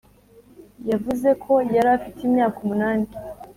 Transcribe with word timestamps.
yavuze 0.89 1.29
ko 1.43 1.53
yari 1.75 1.89
afite 1.97 2.19
imyaka 2.27 2.57
umunani; 2.63 3.07